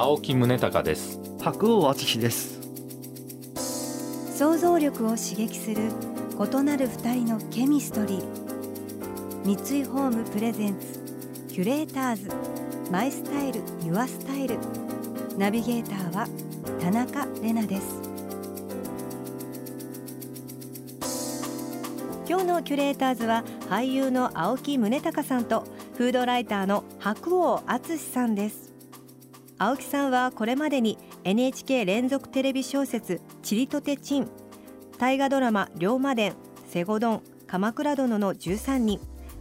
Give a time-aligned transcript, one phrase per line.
[0.00, 1.18] 青木宗隆です。
[1.40, 2.60] 白尾敦です。
[4.32, 5.90] 想像力を刺激する
[6.38, 9.44] 異なる二人のケミストリー。
[9.44, 11.00] 三井ホームプレゼンツ
[11.52, 12.30] キュレーターズ。
[12.92, 14.58] マイスタイルユアスタイル。
[15.36, 16.28] ナビゲーターは
[16.80, 18.00] 田中れなです。
[22.28, 25.64] 今日のキュレーターズは俳優の青木宗隆さんと
[25.96, 28.68] フードライターの白尾敦さんです
[29.60, 34.28] 青木さんはこれまでに NHK 連続テレビ小説「ちりとてちん」
[34.98, 36.34] 大河ドラマ「龍馬伝」
[36.70, 39.00] 「西郷どん」「鎌倉殿の13人」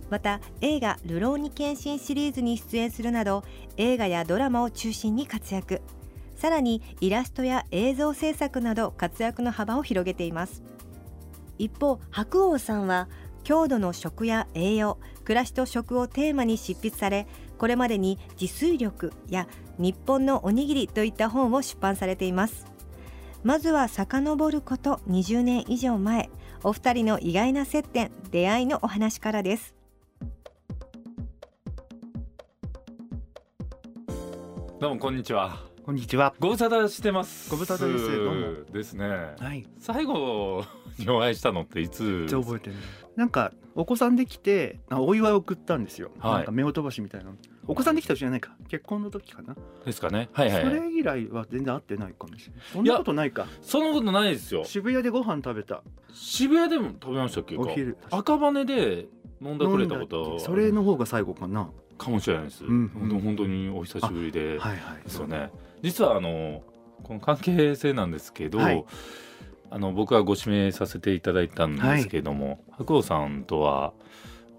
[0.10, 3.44] また映画「流浪に献身」シリーズに出演するなど
[3.78, 5.82] 映画やドラマを中心に活躍。
[6.36, 10.64] さらにイラストや映像制作など活躍の幅を広げています。
[11.60, 13.08] 一方白鸚さんは
[13.44, 22.66] 郷土の食や栄養暮らしと食をテーマに執筆されこれまでに自炊力や日本のおにぎりといった本を出版されています。
[23.44, 26.30] まずは遡ること20年以上前
[26.64, 29.75] お二人の意外な接点出会いのお話からです。
[34.80, 35.67] どうもこんにちは。
[35.88, 36.36] こんにちは。
[36.38, 37.50] ご無沙汰してます。
[37.50, 38.12] ご無沙汰です。
[38.18, 38.74] どうも。
[38.74, 39.08] ですね。
[39.40, 39.66] はい。
[39.80, 40.66] 最後
[41.00, 42.76] にお会いしたのっていつじゃあ覚えてる。
[43.16, 46.34] なんかお子さんできてあお祝いを送ったんですよ、はい。
[46.34, 47.32] なんか目を飛ばしみたいな
[47.68, 48.54] お子さんできたじゃないか。
[48.68, 50.28] 結婚の時かな、ですかね。
[50.34, 50.64] はいはい。
[50.66, 52.62] はいそれ以来は全然会ってないかもしれない。
[52.74, 53.48] そんなことないか。
[53.62, 54.66] そんなことないですよ。
[54.66, 55.84] 渋谷でご飯食べた。
[56.12, 57.98] 渋谷でも食べましたっけお昼。
[58.12, 59.06] 赤羽で
[59.42, 60.38] 飲んだくれたこと。
[60.40, 61.70] それの方が最後かな。
[61.98, 65.04] かもしれないです、うん本当本当にお久しぶりで、はいはい。
[65.04, 65.50] ですよね
[65.82, 66.64] 実はあの
[67.04, 68.86] この関係性なんですけど、はい。
[69.70, 73.92] あの僕はご指名させていただいたんですけども、白鸚さんとは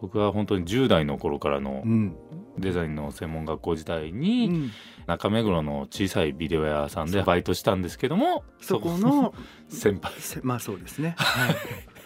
[0.00, 2.16] 僕は本当に10代の頃からのうん、
[2.58, 4.70] デザインの専門学校時代うに、ん、
[5.06, 9.34] 中目黒の小さいビデオ屋さんでバイトしたんですけどもそこの
[9.68, 10.12] 先輩。
[10.18, 11.56] せまあそうですね、はい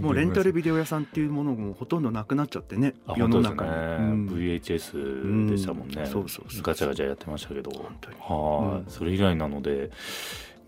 [0.00, 4.26] もうレンタルビデオ屋さんっていうものもほとんどなくなっちゃってねあ世の中に、うん。
[4.28, 6.62] VHS でしたもんね、うんそうそうそう。
[6.62, 7.70] ガチャガチャやってましたけど。
[7.70, 8.16] 本当に。
[8.18, 8.90] はい、うん。
[8.90, 9.90] それ以来なので。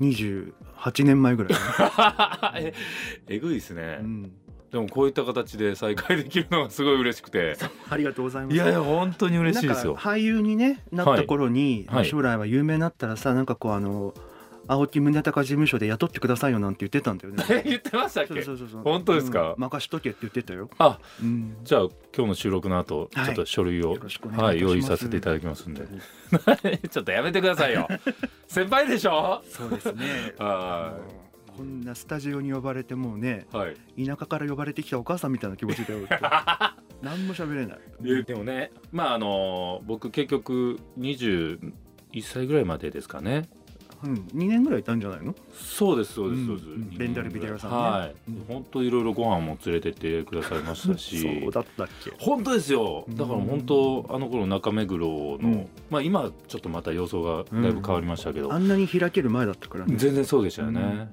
[0.01, 1.53] 28年前ぐらい、
[2.59, 2.75] え
[3.29, 4.33] えぐいですね、うん、
[4.73, 7.57] でもこういった形で再会できるのがすごい嬉しくて。
[7.89, 8.55] ありがとうございます。
[8.55, 9.97] いやいや本当に嬉しいですよ。
[9.97, 12.07] 俳優にねなった頃に、はい。
[12.07, 14.15] 将来は有名になったらさなんかこうあの
[14.67, 17.45] 青木宗隆事務所で雇ってくださいよなんて言ってたんだよね。
[17.65, 18.43] 言ってましたっけ？
[18.43, 19.53] そうそうそう本当ですか？
[19.53, 19.61] うん。
[19.61, 21.81] 任しとけって言ってたよ、あうん、じゃあ
[22.17, 23.27] 今日の収録の後、はい。
[23.27, 23.97] ちょっと書類を
[24.37, 25.83] はい用意させていただきますんで。
[26.91, 27.89] ちょっとやめてくださいよ。
[28.49, 29.43] 先輩でしょ？
[29.49, 30.35] そうですね。
[30.39, 30.97] は
[31.57, 34.05] こんなスタジオに呼ばれてもうねいはい。
[34.07, 36.01] 田舎から呼ばれてきたお母さんみたいな気持ちだよ
[37.01, 37.79] 何も喋れない。
[38.01, 41.73] ででもねまああの僕結局21
[42.23, 43.49] 歳ぐらいまでですかね
[44.05, 45.35] うん、2年ぐらいいたんじゃないの？
[45.53, 47.77] そうですそうですうんそうです、うん二年レンタルビデオ屋さんね。
[47.77, 48.45] はい、うん。
[48.47, 51.21] 本当いろいろご飯も連れてってくださいましたし。
[51.43, 52.13] そうだったっけ？
[52.19, 53.05] 本当ですよ。
[53.09, 55.69] だから本当あの頃中目黒の、うん。
[55.91, 59.95] まあ今ちょっとまた様相がだいぶ変わりましたけど、あんなに開ける前だったからね。
[59.97, 61.09] 全然そうでしたよね、うん。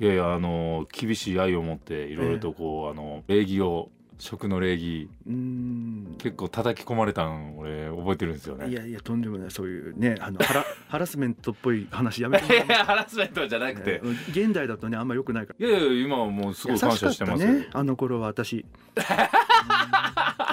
[0.00, 3.90] いやいやあの厳しい愛を持っていろいろとこう、あの礼儀を
[4.22, 5.10] 食の礼儀。
[5.26, 6.14] うん。
[6.18, 8.68] 結構叩き込まれたん俺覚えてるんですよね。
[8.68, 9.50] いやいやとんでもない。
[9.50, 14.00] そういうねあのハラ ハラスメントっぽい話やめてハラスメントじゃなくて、ね
[14.30, 15.66] 現代だとねあんま良くないから。
[15.66, 18.58] いやいや今はもうすごい感謝してますねあの頃は私。
[18.58, 18.60] う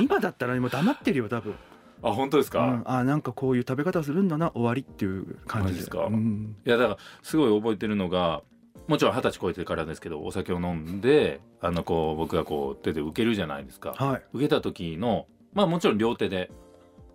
[0.01, 0.03] ん。
[0.03, 1.53] 今だったらもう黙ってるよ多分。
[2.01, 2.81] あ本当ですか、うん。
[2.86, 5.81] あなんかこういう食べ方するんだな終わりっていう感じで。
[5.81, 6.06] すか？
[6.06, 6.56] うん。
[6.66, 8.42] いやだからすごい覚えてるのが
[8.89, 13.94] もちろん二十歳超えてからですけどお酒を飲んであのこう僕がこう手で受けるじゃないですか。
[13.95, 14.21] はい。
[14.33, 16.50] 受けた時のまあもちろん両手で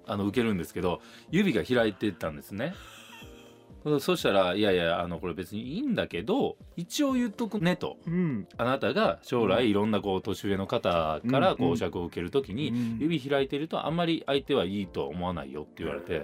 [0.06, 1.00] あの受けるんですけど
[1.32, 2.74] 指が開いてたんですね。
[3.82, 7.96] そそしたら「いやいやあのこれ別にいいんだけど一応言っとくね」と。
[8.06, 8.46] うん。
[8.56, 16.22] あなたが将来いろんなこう年上の方からこうお酌を受ける時にうん指開いてるとあんまり相手はいいとは思わないよって言われて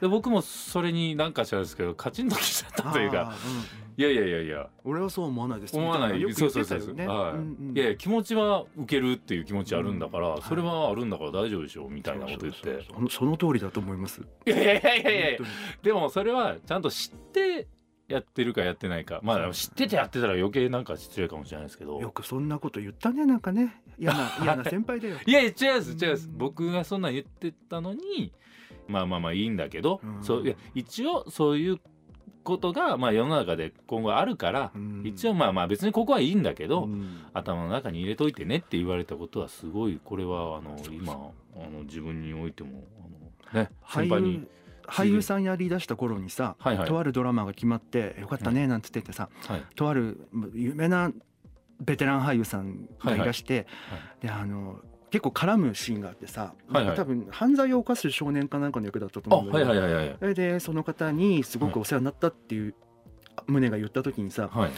[0.00, 4.68] で僕もそれに何かしらですけどカチンときちゃったというかうんいやいやいやいや。
[4.84, 5.76] 俺はそう思わないです。
[5.76, 6.20] 思わない。
[6.20, 7.08] よく言ってたよね。
[7.08, 7.34] は
[7.74, 7.78] い。
[7.78, 12.60] や気持ちは受けるっていう気持ちあるんだから、うんそれはあるんだから大丈夫でしょみたいなこと言って。
[12.62, 14.20] そうそうそうその通りだと思います。
[14.46, 15.38] いやいやいやいや
[15.82, 17.66] でもそれはちゃんと知って
[18.06, 19.18] やってるかやってないか。
[19.24, 22.00] まあ知っててやってたら余計なんか失礼かもしれないですけど。
[22.00, 23.82] よくそんなこと言ったねなんかね。
[23.98, 25.16] 嫌な嫌な先輩だよ。
[25.26, 26.28] いやいや違います違います。
[26.28, 28.32] うん僕がそんなん言ってたのに
[28.88, 30.22] まあまあまあいいんだけど、うん。
[30.22, 31.80] そういや一応そういう
[32.44, 35.02] ことがまあ世の中で今後あるから、うん。
[35.04, 37.22] 一応まあまあ別にここはいいんだけど、うん。
[37.34, 41.16] 頭の中に入れといてねって言われたことはすごいこれはあの今あ
[41.68, 42.84] の自分においても
[43.54, 44.32] あのね俳先輩に。
[44.34, 44.48] 優
[44.88, 46.88] 俳優さんやりだした頃にさ、はいはい。
[46.88, 49.62] とあるドラマが決まってよかったねなんつっててさ、はい。
[49.76, 51.12] とある有名な
[51.78, 54.26] ベテラン俳優さんがいらして、はい。
[54.26, 56.96] であの結構絡むシーンがあってさ、はいはい。
[56.96, 62.74] 多分犯罪を犯す少年かなんかの役だったとあ思うんだけど、はいはいはいはいそれでその方にすごくお世話になったっていう
[63.46, 64.70] 胸が言った時にさ、はい。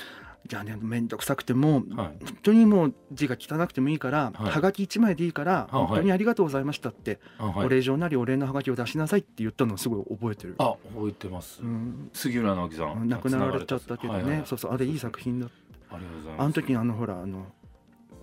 [0.47, 1.85] じゃあね面倒くさくても、はい。
[1.85, 5.87] 本当にもう字が汚くてもいいから、はがき1枚でいいから、はい。
[5.87, 7.21] 本当にありがとうございましたって、
[7.57, 10.55] お礼状なりお礼のはがきを出しなさいって言ったのをすごい覚えてる。
[10.59, 12.11] あ覚えてます、うん。
[12.13, 15.47] 杉浦直樹さん亡くなられちゃったけどね、そうそうあれいい作品だ
[15.91, 16.43] ありがとうございます。
[16.43, 17.47] あの時にあのほらあの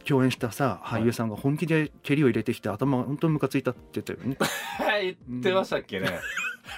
[0.07, 4.38] 共演したさ俳優さんが本気で蹴りを入れてきて頭が本当にムカついたって言ったよね。
[4.39, 6.06] は い言ってましたっけね、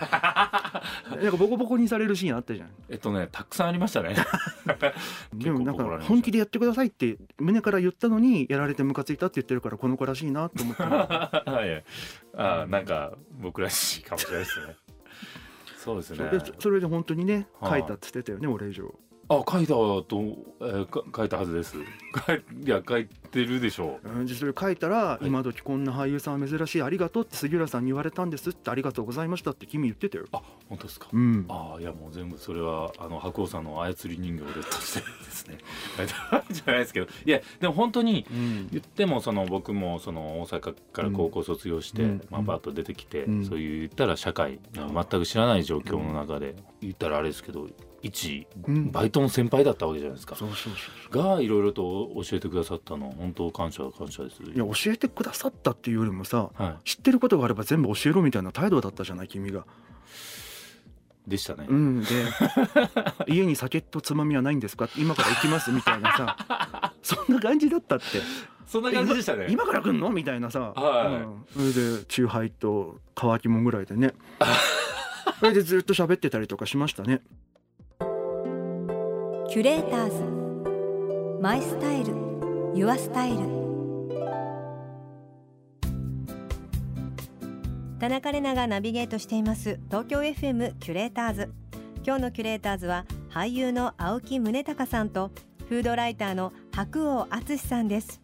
[0.02, 2.70] なんかボコボコにされるシーンあったじゃん。
[2.90, 4.16] えっとねたくさんありましたね。
[5.34, 11.84] でもなんか本気でやってくださいって胸から言ったのにやられてムカついたって言ってるからこの子らしいなと思ったのはい
[12.36, 14.75] あなんか僕らしいかもしれないですね。
[15.78, 16.30] そうですね。
[16.60, 17.72] それで本当にねはあ。
[17.72, 18.94] 書いたって言ってたよねお礼状
[19.31, 20.04] あ書いたと、
[20.60, 21.78] えーか書いたはずです。
[22.26, 24.10] 書 いいや書いてるでしょう。
[24.10, 25.28] うんでそれ書いたら、い。
[25.28, 30.26] 今時こんな俳優さんは珍しいありがとうって杉浦さんに言われたんですってありがとうございましたって君言ってたよ。
[30.31, 31.46] あ本当ですか、うん。
[31.48, 35.60] ああいやもう全部それはあの白鸚さんの操り人形でとしてですね。
[36.50, 37.08] じゃないですけど。
[37.24, 38.68] いやでも本当にうん。
[38.72, 42.22] 言ってもその僕もその大阪から高校卒業して、うん。
[42.32, 43.46] まあ、バッと出てきて、うん。
[43.46, 47.68] そういう言ったら社会全く知らない状況の中で、言ったらあれですけど
[48.01, 48.92] 一うん。
[48.92, 50.74] バイトの先輩だったわけじゃないですか、そうそう
[51.12, 53.12] そうがいろいろと教えてくださったの。
[53.18, 54.42] 本当感謝感謝です。
[54.44, 56.90] いや教えてくださったっていうよりもさはい。
[56.90, 59.66] 知ってることがあれば全部教えろみたいな態度だったじゃない君が。
[61.28, 62.07] でしたね、うん、で
[63.28, 64.90] 家に酒とつまみはないんですか？
[64.98, 66.94] 今から行きますみたいなさ。
[67.04, 68.06] そんな感じだったって。
[68.66, 69.48] そんな感じでしたね。
[69.50, 70.10] 今から来んの？
[70.10, 71.60] みたいなさ、はい。
[71.60, 74.13] うん、それでチューハイと乾きもんぐらいでね。
[75.40, 77.22] それでずっと喋ってたりとかしましたね。
[79.50, 81.42] キュレーターズ。
[81.42, 82.13] マイスタイル。
[82.75, 83.40] ユアスタイル。
[88.00, 89.80] 田中れながナビゲートしています。
[89.88, 91.51] 東京 FM キュレーターズ。
[92.06, 95.31] 今日のキュレーターズは俳優の青木宗隆さんと
[95.68, 98.22] フードライターの白鸚敦さんです。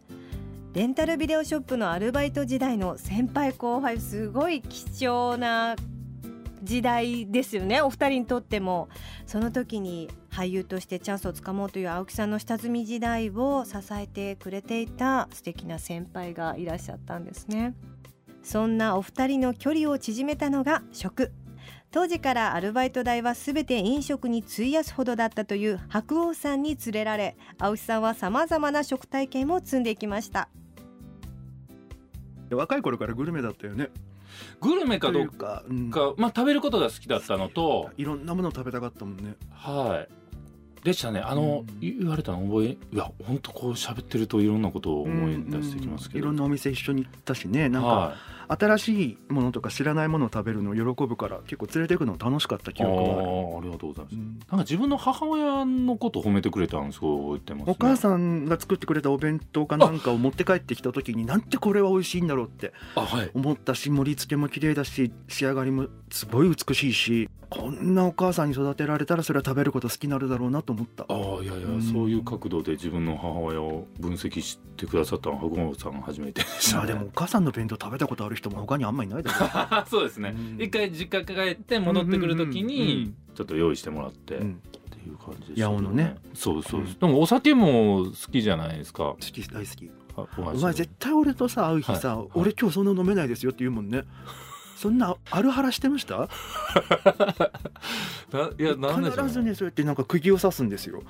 [0.74, 5.74] レンタルビデオショップのアルバイト時代の先輩後輩すごい貴重な
[6.66, 8.88] 時代ですよねお二人にとっても。
[9.24, 17.74] その時に俳優としてチャンスをつかもうという青木さんの下積み時代を支えてくれていた素敵な先輩がいらっしゃったんですね。
[18.42, 21.32] そんなお二人の距離を縮めたのが食。
[21.90, 30.48] 当時からアルバイト代はすべて飲食に費やすほどだったという白鸚さんに連れられ青木さんはさまざまな食体験を積んでいきました。
[32.50, 33.88] 若い頃からグルメだったよね。
[34.60, 35.90] グルメかどうか、うん。
[35.90, 39.36] か、まあ、食べることが好きだったのといろんなもの食べたかったもんね。
[39.50, 40.84] はい。
[40.84, 41.20] でしたね。
[41.20, 41.80] あの、うん。
[41.80, 46.30] 言われたの覚えいや本当こう喋ってるといろんなことを思い出してきますけど、うん。
[46.30, 46.34] うん。
[46.34, 47.68] いろんなお店一緒に行ったしね。
[47.68, 48.14] なんかは
[48.48, 53.12] 新しいものとか知らないものを食べるのを喜ぶから結構連れて行くの楽しかったい、記憶がある。
[53.12, 62.72] ありがとうございます、うんなんか自分の母親のことを褒めてくれたんですごい覚えてます、ね、お母さんが作ってくれたお弁当かなんかを持って帰ってきた時になんてこれは美味しいんだろうって
[63.34, 71.04] 思ったし盛り付けも綺麗だし仕上がりもすごい美しいしこんなお母さんに育てられたらそれは食べること好きになるだろうなと思った。
[71.04, 71.82] ああいやいや、うん。
[71.82, 79.84] そういう角度で自分の母親を分析してくださったのは白鸚さんが初めてでした、ね、でもお母さんの弁当食べたことある人も他にあんまりいないだろう。
[79.90, 80.62] そうですね、うん。
[80.62, 84.52] 一回実家帰って戻ってくる時にんちょっと用意してもらって、うん。
[84.52, 86.16] っていう感じで八尾のね。
[86.34, 86.98] そうそうです、うん。
[87.00, 89.04] でもお酒も好きじゃないですか。
[89.04, 89.90] 好き大好き。
[90.16, 92.28] あおお前絶対俺とさ会う日さ、はい。
[92.34, 94.04] 俺今日そんな飲めないですよって言うもんね。
[94.76, 96.28] そんなあるはらしてました？
[98.32, 101.02] ないや必ずねそうやってなんか釘を刺すんですよ。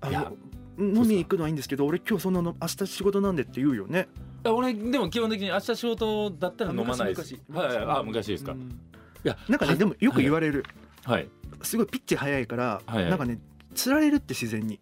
[0.00, 0.36] あいやの
[0.78, 4.08] 飲みに行くのはいいんですけど俺今日そんなの明日仕事なんでって言うよね。
[4.44, 7.34] 俺でも基本的に明日仕事だったら飲まないです。
[7.34, 7.40] 昔。
[7.48, 7.98] 昔はい。
[7.98, 8.60] あ昔ですか、うん。
[8.60, 8.64] い
[9.22, 10.64] やなんかね、はでもよく言われる、
[11.04, 11.28] はい。
[11.62, 13.10] すごいピッチ早いから、はいはい。
[13.10, 13.38] なんかね
[13.74, 14.80] つられるって自然に。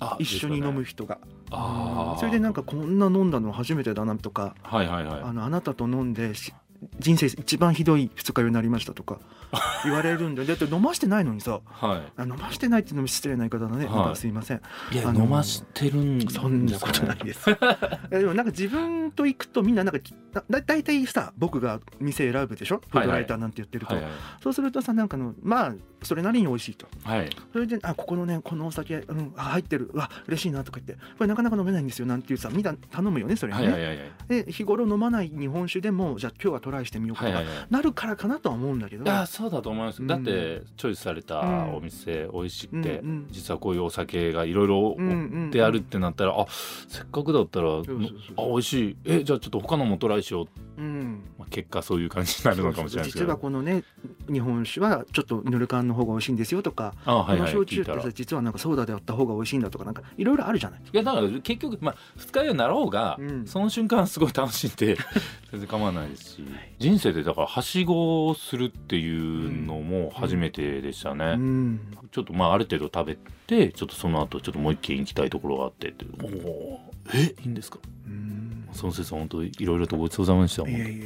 [0.00, 1.18] あ一緒に飲む人が、
[1.50, 2.18] あー。
[2.18, 5.20] それでなんかこんな飲んだの初めてだなとかはいはいはい。
[5.22, 6.52] あのあなたと飲んでし
[6.98, 9.18] 人生一番ひどい二日酔いになりましたとか
[9.84, 14.16] 言われるんでだって飲ましてないのにさはあ飲ましてないっていうのも失礼な言い方だね、はい。
[14.16, 14.60] すいません。
[14.92, 17.46] いいやあの飲ましてるんですそんなことないです。
[18.10, 20.00] でもなんか自分と行くとみんななんか
[20.32, 22.80] だだ大体さ僕が店選ぶでしょ？
[22.90, 24.12] フードライターなんて言ってると、はいはい。
[24.42, 26.86] そうするとさなんかのまあそれなりに美味しいと。
[27.04, 27.30] はい。
[27.52, 29.90] それであここのねこのお酒、うん、あ入ってる。
[29.92, 31.04] うわ嬉しいなとか言って。
[31.16, 32.06] これなかなか飲めないんですよ。
[32.06, 34.08] なんていうさみんな頼むよねそれはね、はいはいはいはい。
[34.28, 37.66] で日頃飲まない日本酒でもじゃあ今日はトライしてみようかとか、はいはいはい。
[37.70, 39.04] なるからかなとは思うんだけど。
[39.04, 40.06] いやそうだと思います、うん。
[40.06, 41.40] だってチョイスされた
[41.74, 43.26] お店、美味しくて、うんうん。
[43.30, 45.16] 実はこういうお酒がいろいろうんうんう
[45.46, 45.50] ん。
[45.50, 46.46] であるってなったら、あ
[46.88, 48.96] せっかくだったらそうそうそうあ美味しい。
[49.04, 51.22] えじゃあちょっと他のもトライしよう、うん。
[51.38, 53.84] まあ、結果そういう感じになるのかもしれないですけ実はどこのね
[54.30, 60.80] 日本酒はちょっとぬる缶の方が美味しいんですよとか、あはいはいこの焼酎ってさ実はなんかソーダであった方が美味しいんだとかなんかいろいろあるじゃない。
[60.92, 63.46] やだから結局まあ二日酔いになろうが、うん。
[63.46, 64.96] その瞬間すごい楽しんで
[65.50, 66.44] 全然構わないですし
[66.78, 71.80] 人生でだからはしごをするっていうのも初めてでしたね、うん。
[72.10, 76.80] ちょっとまあある程度食べてちょっとその後ちょっともう一軒行きたいところがあってっておお
[77.14, 77.78] えいいんですか？
[78.06, 78.68] うん。
[78.72, 81.04] その説は本当いろいろとごちそうさまでしたいやいやいや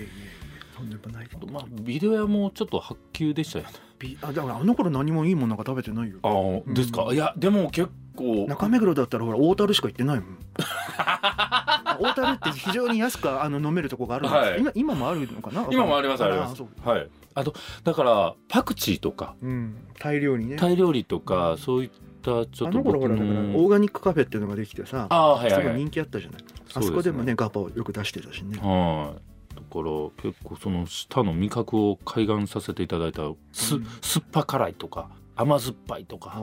[0.76, 1.28] とんでもない。
[1.50, 3.71] まあビデオ屋もちょっと発給でしたよね。
[3.99, 6.18] びあだからあの頃何もいいものなんか食べてないよ。
[6.23, 6.28] あ
[6.71, 7.14] あですか、うん。
[7.14, 8.47] いやでも結構。
[8.49, 10.38] 中目黒だったらほら大樽しか行ってないもん。
[11.99, 14.61] 大樽って非常に安くあの飲めるとこがあるんです、はい。
[14.61, 15.66] 今今もあるのかな？
[15.71, 16.62] 今もありますあります。
[16.85, 17.09] はい。
[17.35, 17.54] あと
[17.85, 19.35] だからパクチーとか。
[19.42, 20.56] うん、大量にね。
[20.56, 25.75] タイ料理とかそういったちょっとあの頃ほらだからオーガニックカフェっていうのができてさ、ああはいすはいはい。
[25.75, 26.45] ごい人気あったじゃない。
[26.75, 28.59] あそこでもねガパをよく出してたしね。
[28.59, 29.14] はい。
[29.14, 29.21] だ
[29.66, 29.90] から
[30.23, 33.87] 結構その舌の味覚を開眼させていただいたす、うん。
[34.00, 36.40] 酸っぱ辛いとか甘酸っぱいとか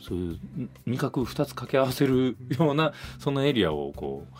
[0.00, 4.38] そういうん味覚2つ掛け合わせるようなそのエリアをこう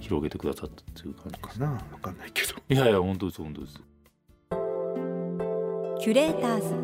[0.00, 2.54] 広げてくださったっていう感じかなわかんないけど。
[2.68, 3.80] いやいや本当です本当です。
[6.02, 6.74] キュレーターズ。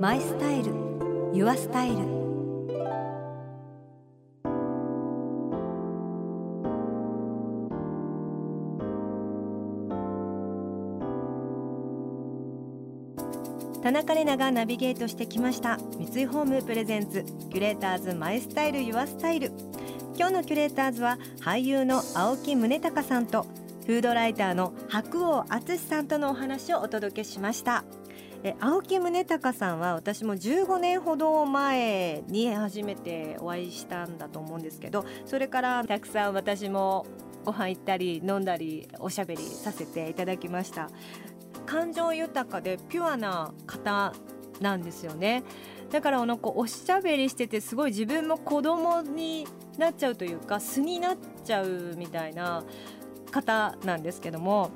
[0.00, 0.72] マイスタイル。
[1.34, 2.27] ユアスタイル
[13.88, 15.78] 田中れながナビゲートしてきました。
[15.96, 19.50] 三井ホームプレゼンツキュレーターズマイスタイルユアスタイル。
[20.14, 23.46] 今日のキュレーターズは俳優の青木宗隆さんと
[23.86, 27.82] フードライターの白鸚敦さんとのお話をお届けしました。
[28.42, 37.06] え青木宗隆さんは私も15年ほど前に初めてお会いしたんだと思うんですけどそれからたくさん私も
[37.44, 40.90] ご飯行ったり飲んだりおしゃべりさせていただきました。
[41.68, 44.14] 感情豊かでピュアな方
[44.58, 45.44] なんですよね。
[45.90, 49.46] だからなんかおしゃべりしててすごい自分も子供に
[49.76, 52.64] なっちゃうというか素になっちゃうみたいな
[53.30, 54.70] 方なんですけども。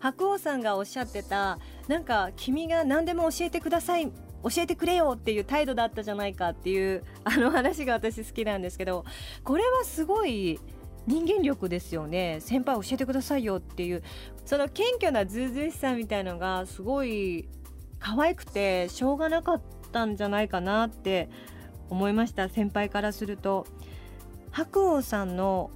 [0.00, 4.12] 白鸚さんがおっしゃってたなんか君が何でも教えてください教
[4.58, 9.04] えてくれよっていう態度だったじゃないかっていうあの話が私好きなんですけど
[9.42, 10.60] これはすごい
[11.08, 12.38] 人間力ですよね。
[12.40, 14.02] 先輩教えてくださいよっていう。
[14.44, 17.48] その謙虚なずうずうしさみたいのがすごい
[17.98, 21.30] 可愛くてしょうがなかったんじゃないかなって
[21.88, 22.50] 思いました。
[22.50, 23.66] 先輩からすると。
[24.50, 25.70] 白鸚さんの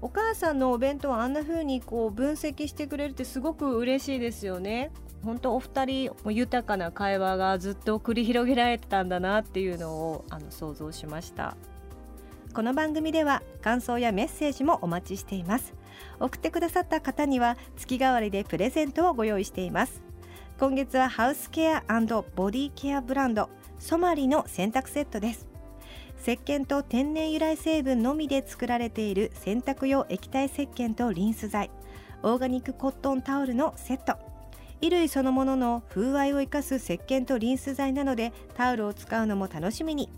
[0.00, 4.90] お母さんのお弁当をあんな風にこう分析してくれるってすごく嬉しいですよね。
[5.22, 11.56] 本当お二人も豊かな会話がずっと繰り広げられてたんだなっていうのをあの想像しました。
[12.58, 15.74] この番組では感想やメッセージもお待ちしています。
[16.18, 20.02] 送ってくださった方には月替わりでプレゼントをご用意しています。
[20.58, 21.84] 今月はハウスケア
[22.34, 23.48] ボディケアブランド
[23.78, 25.46] ソマリの洗濯セットです。
[26.20, 31.70] 石鹸と天然由来成分のみで作られている洗濯用液体石鹸とリンス剤
[32.24, 34.18] オーガニックコットンタオルのセット。
[34.80, 40.08] 衣類そのものの風合いを生かす石鹸とリンス剤なのでタオルを使うのも楽しみに。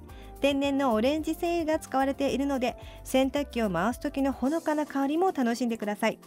[0.41, 6.19] 天然のオレンジ繊維が使われているので洗濯機を回す時のほのかな香りも楽しんでください。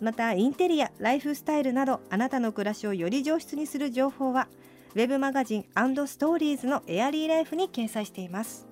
[0.00, 4.48] またインテリアライフスタイルなどあなたの暮らしをより上質にする情報は
[4.94, 8.68] ウェブマガジンストーリーズのエアリーライフに掲載しています。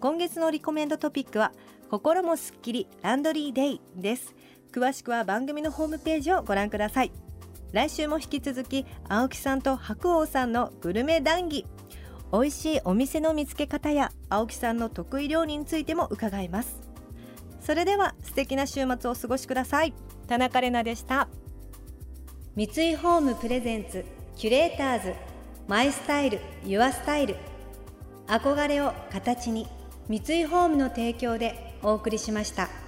[0.00, 1.52] 今月のリコメンドトピックは
[1.90, 4.34] 心もすっきりランドリーデイです。
[4.72, 7.12] 詳しくは番組のホームページをご覧ください。
[7.72, 11.66] 来週も引き続き青木さんと白鸚さんのグルメ談義。
[12.32, 16.80] 美味しいお店の見つけ方や青木さんの得意料理についても伺います。
[17.60, 19.92] それでは素敵な週末をお過ごしください。
[20.26, 21.28] 田中れなでした。
[22.56, 24.04] 三井ホームプレゼンツ
[24.36, 25.14] キュレーターズ
[25.68, 27.36] マイスタイルユアスタイル。
[28.26, 29.68] 憧れを形に
[30.08, 32.81] 三井ホームの提供でお送りしました。